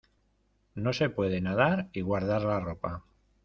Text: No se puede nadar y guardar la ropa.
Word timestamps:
No 0.73 0.93
se 0.93 1.11
puede 1.11 1.41
nadar 1.41 1.89
y 1.93 2.01
guardar 2.01 2.41
la 2.41 2.59
ropa. 2.59 3.03